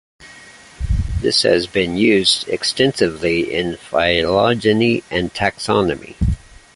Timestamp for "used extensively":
1.95-3.53